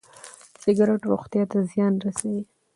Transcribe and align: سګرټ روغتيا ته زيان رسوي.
سګرټ 0.61 1.01
روغتيا 1.09 1.43
ته 1.51 1.57
زيان 1.71 1.93
رسوي. 2.03 2.41